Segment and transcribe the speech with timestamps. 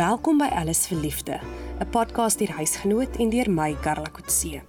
[0.00, 1.40] Welkom by Alles vir Liefde,
[1.76, 4.62] 'n podcast deur huisgenoot en deur my Karla Kotse.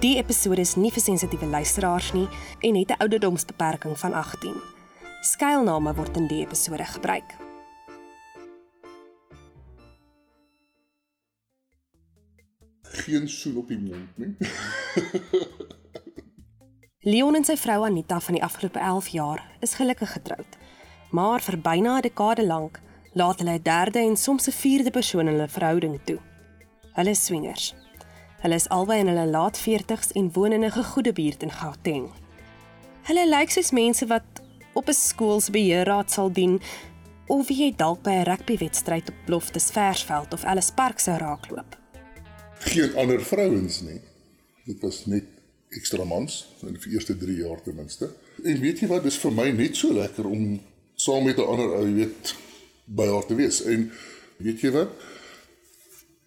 [0.00, 2.28] Die episode is nie vir sensitiewe luisteraars nie
[2.60, 4.54] en het 'n ouderdomsbeperking van 18.
[5.20, 7.36] Skuilname word in die episode gebruik.
[12.82, 14.36] Geen soen op die mond nie.
[17.12, 20.56] Leon en sy vrou Anita van die afgelope 11 jaar is gelukkig getroud.
[21.10, 22.84] Maar vir byna 'n dekade lank
[23.16, 26.18] laat hulle 'n derde en soms 'n vierde persoon in hulle verhouding toe.
[26.92, 27.74] Hulle is swingers.
[28.42, 32.10] Hulle is albei in hulle laat 40's en woon in 'n gegoede buurt in Gauteng.
[33.02, 34.28] Hulle lyk soos mense wat
[34.72, 36.60] op 'n skoolsbeheerraad sal dien
[37.26, 41.78] of wie jy dalk by 'n rugbywedstryd op Loftus Versveld of Ellis Park sou raakloop.
[42.58, 44.00] Geen ander vrouens nie.
[44.64, 45.24] Dit was net
[45.68, 48.10] ekstra mans in die eerste 3 jaar ten minste.
[48.44, 50.60] En weet jy wat, dis vir my net so lekker om
[50.94, 52.34] saam met 'n ander ou, jy weet,
[52.86, 53.62] by haar te wees.
[53.62, 53.90] En
[54.42, 54.94] weet jy wat?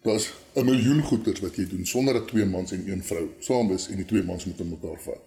[0.02, 3.72] Daar's 'n miljoen goeders wat jy doen sonder dat twee mans en een vrou saam
[3.72, 5.20] is en die twee mans moet mekaar vat.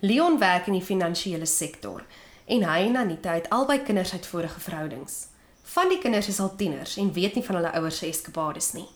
[0.00, 2.06] Leon werk in die finansiële sektor
[2.46, 5.26] en hy en Anita het albei kinders uit vorige verhoudings.
[5.62, 8.88] Van die kinders is al tieners en weet nie van hulle ouers se eskapades nie.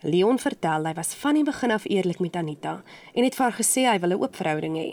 [0.00, 2.82] Leon vertel hy was van die begin af eerlik met Anita
[3.14, 4.90] en het vir haar gesê hy wil 'n oop verhouding hê.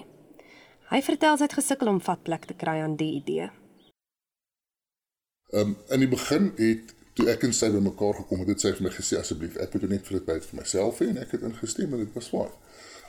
[0.90, 3.50] Hy vertel sy het gesukkel om vatplek te kry aan die idee.
[5.54, 8.72] Ehm um, in die begin het toe ek en sy bymekaar gekom het, het sy
[8.74, 11.36] vir my gesê asseblief, ek moet net vir dit tyd vir myself hê en ek
[11.36, 12.56] het ingestem en dit was fyn.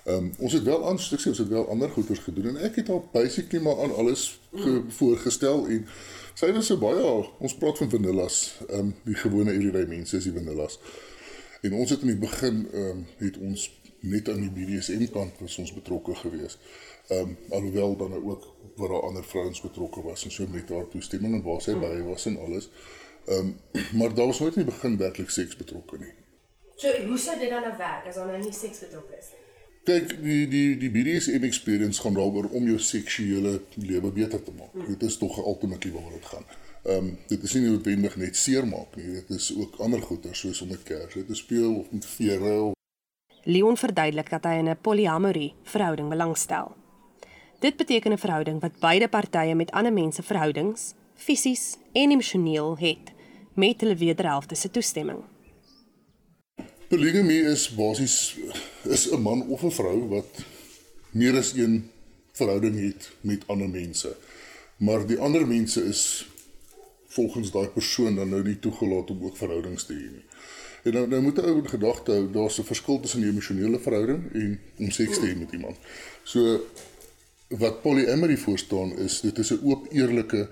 [0.05, 2.77] Ehm um, ons het wel aan stuksie, ons het wel ander goeders gedoen en ek
[2.83, 5.87] het haar basically maar aan alles ge, voorgestel en
[6.37, 7.07] sy was so baie
[7.39, 10.77] ons praat van vanillas, ehm um, die gewone everyday mense is die vanillas.
[11.65, 13.71] En ons het in die begin ehm um, het ons
[14.05, 16.61] net aan die BDSM kant was ons betrokke geweest.
[17.09, 20.89] Ehm um, alhoewel dan ook waar daar ander vrouens betrokke was en so met haar
[20.89, 22.69] toestemming en waar sy by was en alles.
[23.27, 23.57] Ehm um,
[23.99, 26.13] maar daar was nooit in die begin werklik seks betrokke nie.
[26.77, 29.43] So, hoe sou dit dan nou werk as daar nou nie seks betrokke is nie?
[29.85, 34.73] Kyk, die die die BDSM experience gaan daaroor om jou seksuele lewe beter te maak.
[34.73, 34.87] Hmm.
[34.89, 36.47] Dit is tog ultimately waaroor dit gaan.
[36.85, 39.11] Ehm um, dit is nie noodwendig net seermaak nie.
[39.21, 42.55] Dit is ook ander goeie soos om met kersse te speel of met vere.
[42.61, 42.73] Of...
[43.45, 46.75] Leon verduidelik dat hy in 'n polyamorie verhouding belangstel.
[47.65, 53.13] Dit beteken 'n verhouding wat beide partye met ander mense verhoudings, fisies en emosioneel het
[53.55, 55.19] met hulle wederhelfte se toestemming.
[56.89, 58.37] Polygamie is basies
[58.83, 60.45] is 'n man of 'n vrou wat
[61.11, 61.91] meer as een
[62.33, 64.17] verhouding het met ander mense.
[64.77, 66.29] Maar die ander mense is
[67.07, 70.25] volgens daai persoon dan nou nie toegelaat om ook verhoudings te hê nie.
[70.83, 74.33] En nou nou moet ou in gedagte hou daar's 'n verskil tussen 'n emosionele verhouding
[74.33, 75.77] en om seks te hê met iemand.
[76.23, 76.61] So
[77.59, 80.49] wat polyamory voorstaan is dit is 'n oop eerlike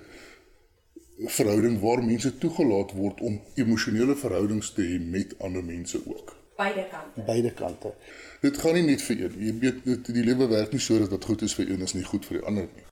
[1.19, 6.37] verhouding waar mense toegelaat word om emosionele verhoudings te hê met ander mense ook.
[6.57, 7.21] Beide kante.
[7.27, 7.95] Beide kante.
[8.41, 9.35] Dit gaan nie net vir een.
[9.39, 11.95] Jy weet dit die lewe werk nie so dat wat goed is vir een is
[11.95, 12.87] nie goed vir die ander nie.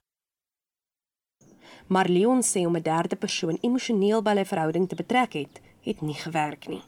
[1.87, 6.01] Maar Leon sê om 'n derde persoon emosioneel by 'n verhouding te betrek het, het
[6.01, 6.81] nie gewerk nie.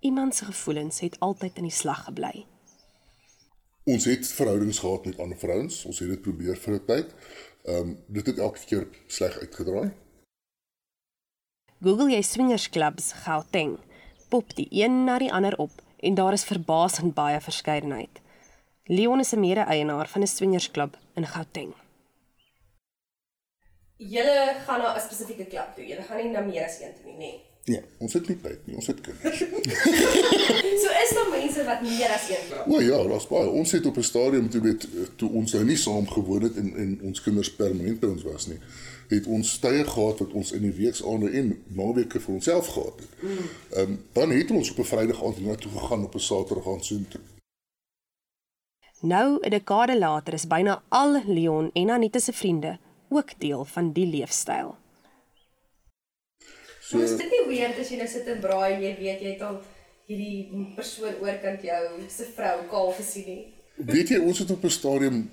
[0.00, 2.46] Iemand se gevoelens het altyd in die slag gebly.
[3.84, 5.84] Ons het verhoudings gehad met ander vrouens.
[5.84, 7.14] Ons het dit probeer vir 'n tyd.
[7.64, 9.92] Ehm um, dit het elke keer sleg uitgedraai.
[11.80, 13.78] Google jy swingers clubs Gauteng.
[14.28, 18.20] Pop die een na die ander op en daar is verbasend baie verskeidenheid.
[18.84, 21.74] Leon is 'n mede-eienaar van 'n swingers klub in Gauteng.
[23.96, 25.86] Julle gaan na 'n spesifieke klub toe.
[25.86, 27.18] Julle gaan nie na meer as een toe nie, nê?
[27.18, 27.53] Nee.
[27.64, 29.38] Nee, ons het nie tyd nie, ons het kinders.
[30.82, 32.64] so is daar mense wat meer as een vra.
[32.68, 33.48] O ja, daar's baie.
[33.48, 34.84] Ons het op 'n stadium toe weet
[35.16, 38.46] toe ons nou nie saam gewoon het en en ons kinders permanent by ons was
[38.46, 38.58] nie,
[39.08, 43.08] het ons tye gehad wat ons in die weeksaande en naweke vir onsself gehad het.
[43.22, 43.92] Ehm mm.
[43.92, 46.84] um, dan het ons op 'n Vrydag aand na toe gegaan op 'n Saterdag aand
[46.84, 47.20] soheen toe.
[49.00, 53.92] Nou 'n dekade later is byna al Leon en Anita se vriende ook deel van
[53.92, 54.83] die leefstyl.
[56.84, 59.30] So Is dit nie weird as jy nou sit en braai en jy weet jy
[59.34, 59.60] het al
[60.08, 61.82] hierdie persoon oorkant jou
[62.12, 63.44] se vrou kaal gesien nie?
[63.88, 65.30] Weet jy ons het op 'n stadium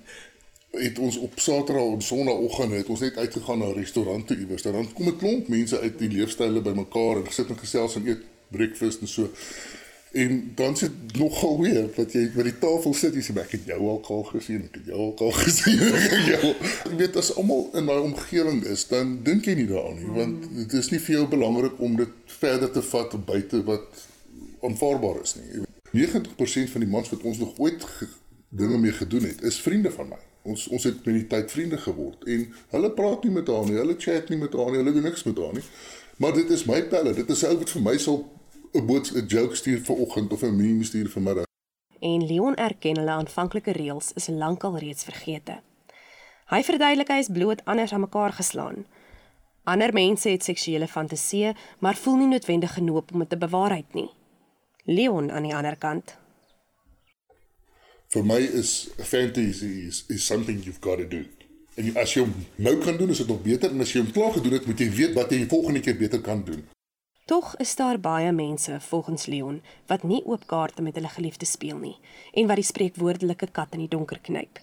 [0.72, 4.62] het ons op Saterdag en Sondagoggend het ons net uitgegaan na 'n restaurant toe iewers.
[4.62, 8.22] Dan kom 'n klomp mense uit die leefstyle bymekaar en gesit en gesels en eet
[8.48, 9.30] breakfast en so.
[10.12, 13.68] En dan sit nogal weer dat jy by die tafel sit jy sê ek het
[13.70, 15.80] jou al kaal gesien, ek het jou al kaal gesien.
[16.28, 16.50] jou.
[16.90, 20.50] Jy weet as almal in daai omgewing is, dan dink jy nie daaraan nie, want
[20.58, 24.02] dit is nie vir jou belangrik om dit verder te vat buite wat
[24.68, 25.64] aanvaarbaar is nie.
[25.92, 27.88] 90% van die mans wat ons nog ooit
[28.48, 30.20] dinge mee gedoen het, is vriende van my.
[30.42, 33.78] Ons ons het met die tyd vriende geword en hulle praat nie met haar nie,
[33.78, 35.64] hulle chat nie met haar nie, hulle doen niks met haar nie.
[36.20, 37.14] Maar dit is my pelle.
[37.14, 38.18] Dit is ou wat vir my sal
[38.74, 41.46] 'n boodskap 'n joke stuur vir oggend of 'n meme stuur vir middag.
[42.00, 45.60] En Leon erken hulle aanvanklike reëls is lankal reeds vergete.
[46.46, 48.86] Hy verduidelik hy is bloot anders aan mekaar geslaan.
[49.64, 54.10] Ander mense het seksuele fantasieë, maar voel nie noodwendig genoop om dit te bewaarheid nie.
[54.84, 56.16] Leon aan die ander kant.
[58.08, 61.24] Vir my is fantasy is, is something you've got to do.
[61.74, 64.12] En as jy hom nou kan doen, is dit nog beter en as jy hom
[64.12, 66.64] klaar gedoen het, moet jy weet wat jy volgende keer beter kan doen.
[67.32, 71.78] Tog is daar baie mense, volgens Leon, wat nie oop kaarte met hulle geliefdes speel
[71.80, 71.94] nie
[72.32, 74.60] en wat die spreekwoordelike kat in die donker knyp.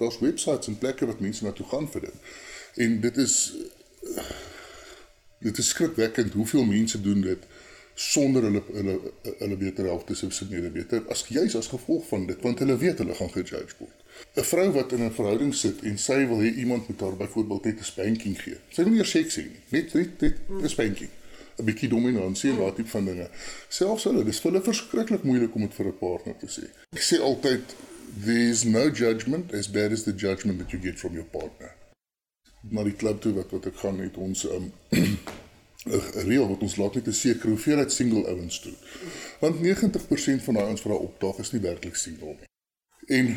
[0.00, 2.34] Daar's websites en plekke wat mense na toe gaan vir dit.
[2.82, 3.36] En dit is
[5.46, 7.46] dit is skrikwekkend hoeveel mense doen dit
[8.08, 8.98] sonder hulle hulle
[9.38, 12.98] hulle beter helfte se subsidie beter as juis as gevolg van dit want hulle weet
[12.98, 13.98] hulle gaan gejudge word.
[14.34, 17.64] 'n Vrou wat in 'n verhouding sit en sy wil hê iemand moet haar byvoorbeeld
[17.64, 18.58] net 'n spanking gee.
[18.70, 21.20] Sy wil nie eers seks hê nie, net net net 'n spanking.
[21.58, 23.28] 'n bietjie dominansie en daardie tipe van dinge.
[23.68, 26.66] Selfs hulle, dis vir hulle verskriklik moeilik om dit vir 'n partner te sê.
[26.92, 27.76] Ek sê altyd
[28.24, 31.74] there's no judgment as bad as the judgment that you get from your partner.
[32.70, 34.72] Maar die klub toe wat wat ek gaan het ons um
[35.84, 38.72] 'n reël wat ons laat net 'n sekere hoeveelheid single ouens toe.
[39.40, 42.48] Want 90% van daai ouens wat daar opdaag is nie werklik single nie.
[43.06, 43.36] En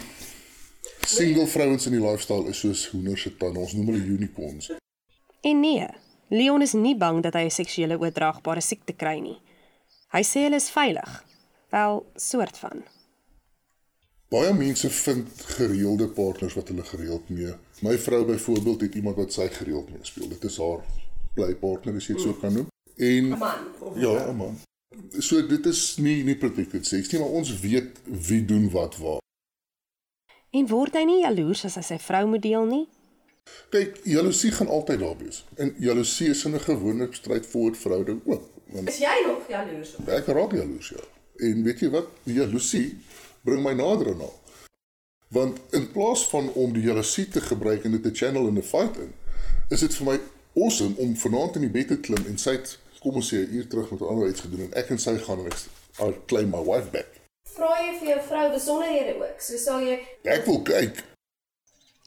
[1.07, 3.59] single vrouens in die lifestyle is soos hoenders se tande.
[3.59, 4.71] Ons noem hulle unicorns.
[5.41, 5.87] En nee,
[6.29, 9.39] Leon is nie bang dat hy 'n seksuele oordraagbare siekte kry nie.
[10.11, 11.23] Hy sê hulle is veilig.
[11.71, 12.83] Wel, soort van.
[14.29, 17.53] Baie mense vind gereelde partners wat hulle gereeld mee.
[17.81, 20.27] My vrou byvoorbeeld het iemand wat sy gereeld mee speel.
[20.27, 20.83] Dit is haar
[21.33, 22.67] bly partner as jy dit so kan noem.
[22.97, 23.59] En 'n man.
[23.95, 24.59] Ja, 'n man.
[25.19, 29.19] So dit is nie nie protected sex nie, maar ons weet wie doen wat waar.
[30.51, 32.87] En word hy nie jaloers as hy sy vrou moet deel nie?
[33.69, 35.45] Kyk, jaloesie gaan altyd daar wees.
[35.55, 38.43] En jaloesie is 'n gewone strydvoort verhouding ook.
[38.65, 39.95] Want is jy nog jaloers?
[40.05, 41.03] Ek raak jaloers ja.
[41.35, 42.07] En weet jy wat?
[42.23, 42.97] Die jaloesie
[43.41, 44.39] bring my nader aan haar.
[45.27, 48.63] Want in plaas van om die jaloesie te gebruik en dit te channel in 'n
[48.63, 49.13] fight in,
[49.69, 50.19] is dit vir my
[50.55, 53.55] awesome om vanaand in die bed te klim en sy het kom ons sê 'n
[53.55, 55.59] uur terug met 'n ander iets gedoen en ek en sy gaan en ek
[55.99, 57.09] I'll claim my wife back.
[57.55, 59.41] Vra jy vir jou vrou besonderhede ook?
[59.41, 61.03] So sal jy Ek wil kyk.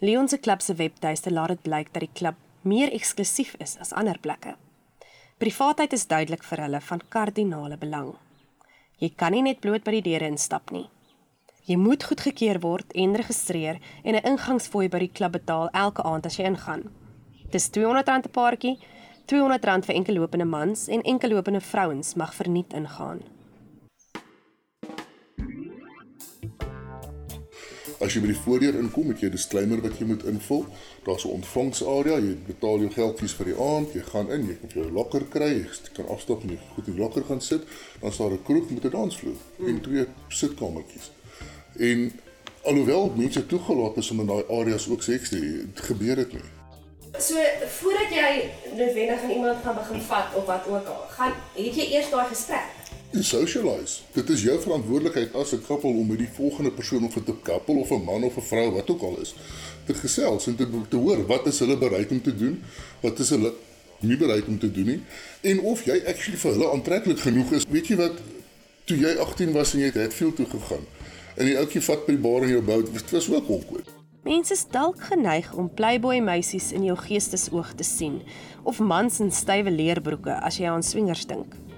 [0.03, 3.93] Leon se klub se webtuiste laat dit blyk dat die klub meer eksklusief is as
[3.93, 4.55] ander plekke.
[5.41, 8.15] Privaatheid is duidelik vir hulle van kardinale belang.
[8.97, 10.87] Jy kan nie net bloot by die deure instap nie.
[11.69, 16.27] Jy moet goedgekeur word en registreer en 'n ingangsfooi by die klub betaal elke aand
[16.27, 16.89] as jy ingaan.
[17.51, 18.79] Dis R200 'n paartjie,
[19.27, 23.21] R200 vir enkellopende mans en enkellopende vrouens mag verniet ingaan.
[28.01, 30.65] As jy by die voordeur inkom, het jy 'n disclaimer wat jy moet invul.
[31.05, 34.71] Daar's 'n ontvangsarea, jy betaal jou geldjies vir die aand, jy gaan in, jy kan
[34.83, 37.63] jou lokker kry, jy kan afstap en jy goed in die lokker gaan sit.
[38.01, 39.37] Dan staan 'n kroeg met 'n dansvloer
[39.67, 41.11] en twee sitkamertjies.
[41.77, 42.13] En
[42.65, 46.49] alhoewel mense toegelaat is om in daai areas ook seks te hê, gebeur dit nie.
[47.19, 47.35] So
[47.67, 51.87] voordat jy noodwendig aan iemand gaan begin vat of wat ook al, gaan het jy
[51.93, 52.80] eers daai gesprek.
[53.11, 54.05] Jy socialize.
[54.15, 57.77] Dit is jou verantwoordelikheid as 'n koppel om met die volgende persoon of 'n koppel
[57.77, 59.35] of 'n man of 'n vrou wat ook al is
[59.87, 62.63] te gesels en te te hoor wat is hulle bereid om te doen,
[63.01, 63.53] wat is hulle
[64.01, 65.01] nie bereid om te doen nie
[65.41, 67.65] en of jy actually vir hulle aantreklik genoeg is.
[67.69, 68.13] Weet jy wat
[68.85, 70.87] toe jy 18 was en jy het Hatfield toe gegaan
[71.37, 73.91] en die ouetjie vat by die bar in jou bout, dit was ook awkward.
[74.23, 78.23] Mense is dalk geneig om playboy meisies in jou geestesoog te sien
[78.63, 81.70] of mans in stywe leerbroeke as jy aan swingers dink.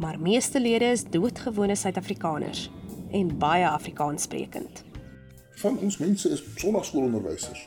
[0.00, 2.70] Maar meeste lede is doodgewone Suid-Afrikaners
[3.10, 4.82] en baie Afrikaanssprekend.
[5.50, 7.66] Van ons mense is sonnaskoolonderwysers.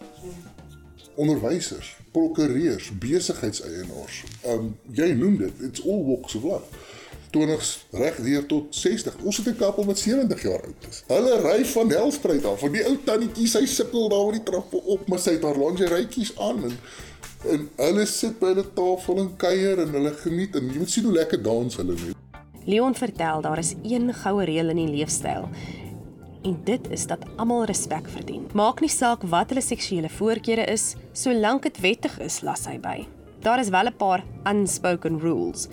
[1.15, 4.23] Onderwysers, prokureurs, besigheidseienaars.
[4.45, 6.81] Um jy noem dit, it's all walks of life.
[7.37, 9.21] 20s reg deur tot 60.
[9.21, 11.03] Ons het 'n kappel wat 70 jaar oud is.
[11.07, 12.59] Hulle ry van Helspruit af.
[12.59, 15.57] Van die ou tannetjie, sy sukkel daar oor die trappe op, maar sy het haar
[15.57, 16.77] lingerieetjies aan en
[17.43, 21.03] en hulle sit by hulle tafel en kuier en hulle geniet en jy moet sien
[21.03, 22.22] hoe lekker dans hulle nie.
[22.65, 25.49] Leon vertel daar is een goue reël in die leefstyl.
[26.43, 28.47] En dit is dat almal respek verdien.
[28.53, 33.03] Maak nie saak wat hulle seksuele voorkeure is, solank dit wettig is, las hy by.
[33.43, 35.67] Daar is wel 'n paar unspoken rules,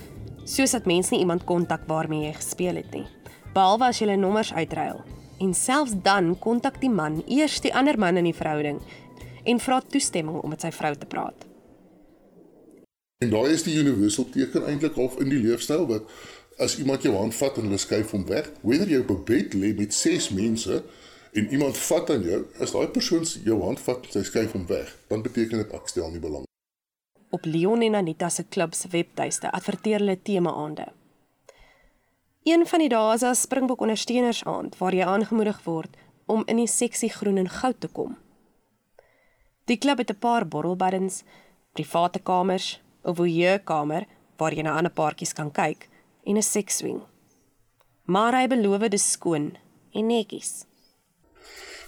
[0.45, 3.07] soos dat mens nie iemand kontak waarmee jy gespeel het nie,
[3.55, 5.01] behalwe as jy hulle nommers uitruil.
[5.39, 8.81] En selfs dan kontak die man eers die ander man in die verhouding
[9.45, 11.47] en vra toestemming om met sy vrou te praat.
[13.19, 16.03] En daai is die universal teken eintlik half in die leefstyl wat
[16.61, 19.55] as iemand jou hand vat en hulle skuif hom weg, whether jy op 'n bed
[19.55, 20.83] lê met 6 mense
[21.33, 24.67] en iemand vat aan jou, as daai persoon jou hand vat en sy skuif hom
[24.67, 26.45] weg, dan beteken dit ek stel nie belang.
[27.31, 30.87] Op Leon en Anita se klub se webtuiste adverteer hulle tema-aande.
[32.43, 36.67] Een van die dae is 'n Springbok ondersteunersaand waar jy aangemoedig word om in die
[36.67, 38.17] seksie groen en goud te kom.
[39.65, 41.23] Die klub het 'n paar borrelbaddens,
[41.73, 45.90] private kamers, 'n voyeurkamer waar jy na ander paartjies kan kyk
[46.25, 47.01] en 'n seksswing.
[48.05, 49.57] Maar hy beloof dit skoon
[49.93, 50.65] en netjies.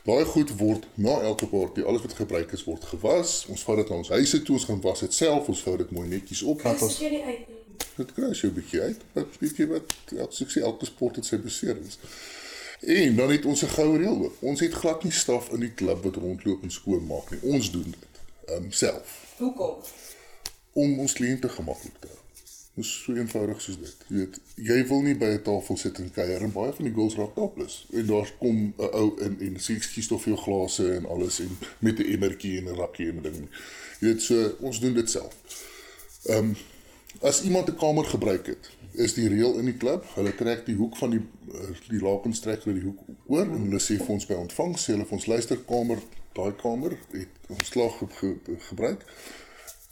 [0.05, 3.47] Daai goed word na elke party, alles wat gebruik is word gewas.
[3.49, 5.91] Ons vat dit na ons huise toe, ons gaan was dit self, ons vou dit
[5.91, 6.63] mooi netjies op.
[6.63, 7.59] Dis jy nie uit nie.
[7.97, 11.39] Dit kry jy 'n bietjie uit, maar bietjie wat elke sukses elke sport het sy
[11.39, 11.99] beserings.
[12.83, 14.37] En dan het ons 'n goue reël ook.
[14.41, 17.41] Ons het glad nie staf in die klub wat rondloop en skoonmaak nie.
[17.43, 18.21] Ons doen dit
[18.51, 19.77] um, self Hoekom?
[20.73, 22.22] om ons kliënte gemaklik te hou.
[22.75, 24.05] Dis so eenvoudig soos dit.
[24.09, 26.95] Jy weet, jy wil nie by 'n tafel sit en kuier en baie van die
[26.95, 27.87] girls raak topless.
[27.93, 31.41] En daar kom 'n ou in en sê ekskuus tog vir jou glase en alles
[31.41, 33.49] en met 'n emmertjie en 'n rakkie en ding.
[34.01, 35.37] Jy weet, so ons doen dit self.
[36.25, 36.57] Ehm um,
[37.21, 40.77] as iemand 'n kamer gebruik het, is die reël in die klub, hulle trek die
[40.77, 41.21] hoek van die
[41.53, 44.75] eh, die lakens trek hulle die hoek oor en hulle sê vir ons by ontvang
[44.79, 46.03] sê hulle vir ons luisterkamer,
[46.37, 49.05] daai kamer het ons slag ge, ge, gebruik.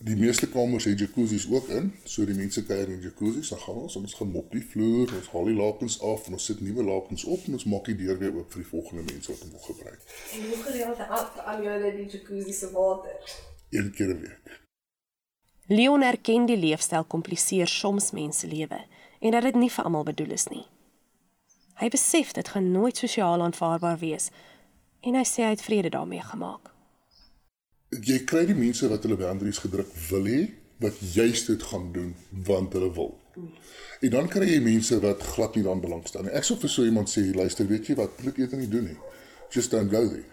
[0.03, 3.81] Die meeste kamers het jacuzzis ook in, so die mense kuier in jacuzzis, dan gaan
[3.83, 6.63] ons en ons gaan mop die vloer, ons haal die lakens af en ons sit
[6.65, 9.43] nuwe lakens op en ons maak die deur weer oop vir die volgende mense wat
[9.45, 10.07] hom wil gebruik.
[10.39, 11.05] En hoe gereeld
[11.45, 13.37] aan julle die jacuzzi se water?
[13.77, 14.57] Een keer 'n week.
[15.69, 18.81] Leon erken die leefstyl kompliseer soms mense lewe
[19.21, 20.65] en dat dit nie vir almal bedoel is nie.
[21.75, 24.31] Hy besef dit gaan nooit sosiaal aanvaarbaar wees
[25.01, 26.80] en hy sê hy het vrede daarmee gemaak.
[27.91, 30.43] Jy kry die mense wat hulle boundaries gedruk wil hê
[30.81, 32.13] wat juist dit gaan doen
[32.47, 33.17] want hulle wil.
[34.01, 36.33] En dan kry jy mense wat glad nie daaraan belangstel nie.
[36.39, 38.97] Ek sou vir so iemand sê, luister, weet jy wat, moet eerder nie doen nie.
[39.53, 40.25] Just don't go there.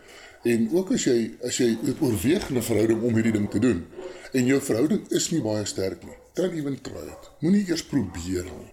[0.48, 3.86] En ook as jy as jy oorweeg 'n verhouding om hierdie ding te doen
[4.34, 7.32] en jou verhouding is nie baie sterk nie, don't even try it.
[7.42, 8.72] Moenie eers probeer nie.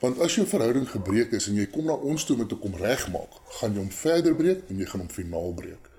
[0.00, 2.56] Want as jou verhouding gebreek is en jy kom na ons toe om dit te
[2.56, 5.89] kom regmaak, gaan jy hom verder breek en jy gaan hom finaal breek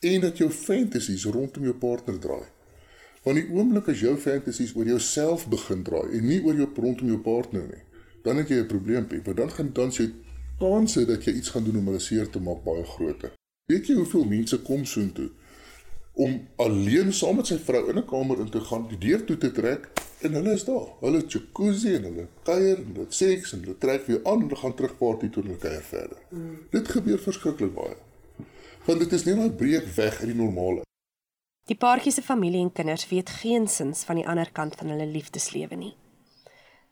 [0.00, 2.48] en dat jou fantasies rondom jou partner draai.
[3.22, 7.12] Want die oomblik as jou fantasies oor jouself begin draai en nie oor jou rondom
[7.12, 7.84] jou partner nie,
[8.24, 10.10] dan het jy 'n probleempie, want dan gaan dan sy
[10.58, 13.32] kanse dat jy iets gaan doen om hulle seer te maak baie groter.
[13.66, 15.30] Weet jy hoeveel mense kom soontoe
[16.12, 19.38] om alleen saam met sy vrou in 'n kamer in te gaan, die deur toe
[19.38, 19.88] te trek
[20.20, 20.88] en hulle is daar.
[21.00, 24.56] Hulle jacuzzi en hulle kuier en hulle seks en hulle trek weer aan en hulle
[24.56, 26.18] gaan terug party toe en hulle kuier verder.
[26.30, 26.56] Mm.
[26.70, 27.96] Dit gebeur verskriklik baie.
[28.90, 30.82] Want dit is net 'n breek weg uit die normale.
[31.64, 35.74] Die paartjie se familie en kinders weet geensins van die ander kant van hulle liefdeslewe
[35.74, 35.94] nie.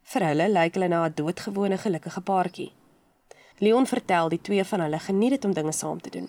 [0.03, 2.73] Vir hulle lyk hulle na 'n doodgewone gelukkige paartjie.
[3.59, 6.29] Leon vertel die twee van hulle geniet dit om dinge saam te doen.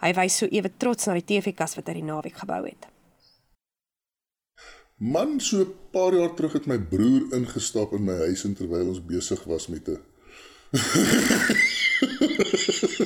[0.00, 2.86] Hy wys so ewe trots na die TV-kas wat hy die naweek gebou het.
[4.96, 8.88] Man, so 'n paar jaar terug het my broer ingestap in my huis en terwyl
[8.88, 10.00] ons besig was met 'n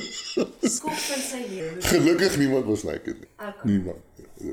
[0.71, 1.81] Skop van sy lewe.
[1.81, 3.29] Gelukkig niemand was naked nie.
[3.37, 3.53] Okay.
[3.63, 3.97] Niemand.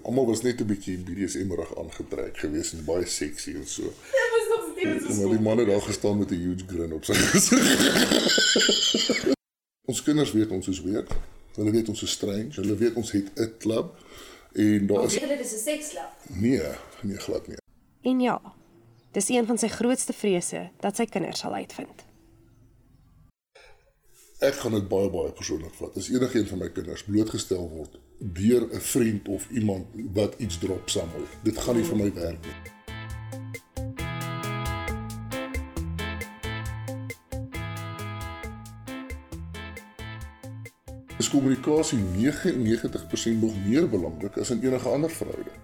[0.03, 3.83] Almal was net 'n bietjie BDSM-rig aangetrek geweest en baie seksie en so.
[3.83, 5.21] Dit was nog steeds so.
[5.21, 7.63] Maar die man het daar gestaan met 'n huge grin op sy gesig.
[9.91, 11.11] ons kinders weet ons is weird.
[11.55, 12.51] Hulle weet ons is strange.
[12.51, 13.97] Hulle weet ons het 'n klub
[14.53, 16.13] en daar is hulle dis 'n sekslab.
[16.27, 16.63] nee,
[17.03, 17.57] nee glad nie.
[18.03, 18.41] En ja,
[19.13, 22.08] dis een van sy grootste vrese dat sy kinders sal uitvind.
[24.39, 25.97] Ek gaan dit baie baie persoonlik vat.
[25.99, 30.59] As enige een van my kinders blootgestel word deur 'n vriend of iemand wat iets
[30.59, 32.55] drop somewhere, dit gaan nie vir my werk nie.
[41.19, 45.59] Is kommunikasie 99% nog meer belangrik as in enige ander verhouding.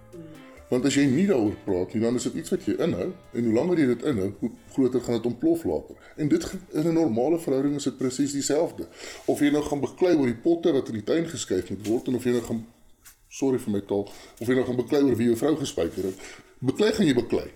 [0.70, 3.44] Want as jy nie daaroor praat nie, dan is dit iets wat jy inhou en
[3.46, 5.98] hoe langer jy dit inhou, hoe groter gaan dit ontplof later.
[6.16, 8.88] En dit in 'n normale verhouding is dit presies dieselfde.
[9.24, 12.08] Of jy nou gaan beklei oor die potte wat in die tuin geskuif moet word
[12.08, 12.66] en of jy nou gaan
[13.28, 14.08] sorry vir my taal,
[14.40, 16.18] of jy nou gaan beklei oor wie jou vrou gespyker het.
[16.58, 17.48] Beklei gaan jy beklei.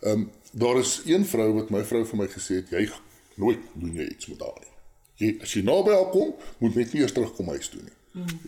[0.00, 2.88] Ehm um, daar is een vrou wat my vrou vir my gesê het, jy
[3.34, 4.72] nooit doen jy iets met haar nie.
[5.20, 7.96] Jy as jy naby haar kom, moet net nie eers terugkom huis toe nie.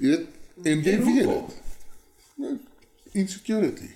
[0.01, 0.27] Jy weet,
[0.65, 1.61] en jy weet dit.
[2.43, 2.59] Nou,
[3.13, 3.91] Insecurity.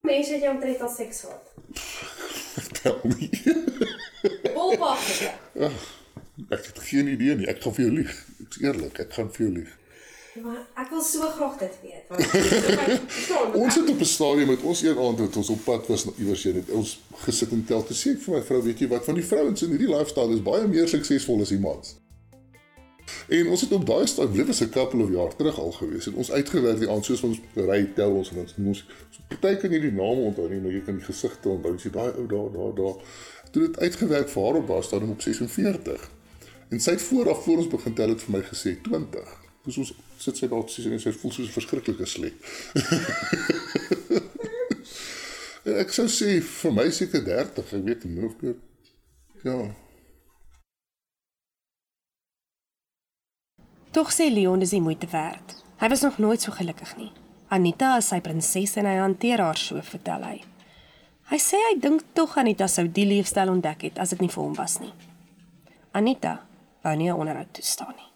[0.00, 1.24] Het jou omtrent al seks.
[2.82, 3.30] Tel nie.
[4.54, 4.98] Bolpak.
[6.48, 7.48] Ek het geen idee nie.
[7.50, 8.14] Ek gaan vir jou lieg.
[8.46, 9.74] Ek's eerlik, ek gaan vir jou lieg.
[10.44, 14.82] Maar ek wil so graag dit weet want Ons het op 'n stadium met ons
[14.82, 17.96] een aand het ons op pad was iewers heen het ons gesit en tel te
[17.96, 20.68] sê vir my vrou weet jy wat van die vrouens in hierdie lifestyle is baie
[20.68, 21.96] meer suksesvol as die mans.
[23.28, 26.06] En ons het op daai stadium dit was 'n couple of jaar terug al gewees
[26.06, 29.56] en ons uitgewerk die aand soos ons ry tel ons en ons ons so, party
[29.56, 32.26] kan jy die name onthou nie maar jy kan die gesigte onthou sê daai ou
[32.26, 32.94] daar daar daar.
[33.50, 36.10] Toe dit uitgewerk vir haar op daai stadium op 46
[36.68, 39.20] en sy het vooraf voor ons begin tel het vir my gesê 20
[39.64, 42.34] dis ons sit sy daar sies en sy voel soos 'n verskriklike slet
[45.82, 48.54] ek sou sê vir my seker 30 ek weet nie of meer.
[49.42, 49.85] Ja
[53.96, 55.54] Tog sê Leon dis die moeite werd.
[55.80, 57.12] Hy was nog nooit so gelukkig nie.
[57.48, 60.34] Anita is sy prinses en hy hanteer haar so, vertel hy.
[61.30, 64.42] Hy sê hy dink tog Anita sou die leefstyl ontdek het as dit nie vir
[64.42, 64.92] hom was nie.
[65.96, 66.34] Anita
[66.84, 68.10] wou nie 'n onderhoud toestaan nie.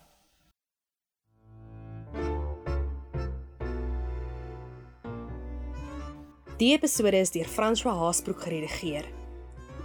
[6.58, 9.08] Die episode is deur François Haasbroek geredigeer.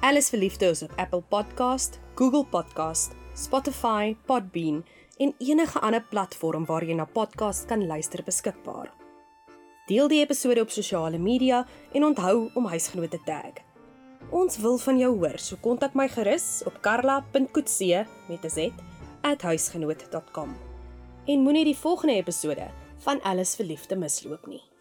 [0.01, 4.83] Alles vir liefde is op Apple Podcast, Google Podcast, Spotify, Podbean
[5.17, 8.91] en enige ander platform waar jy na podcast kan luister beskikbaar.
[9.87, 13.61] Deel die episode op sosiale media en onthou om huisgenote te tag.
[14.33, 18.71] Ons wil van jou hoor, so kontak my gerus op karla.coetzee met 'n z
[19.21, 20.55] @huisgenoot.com.
[21.25, 24.74] En moenie die volgende episode van Alles vir Liefde misloop nie.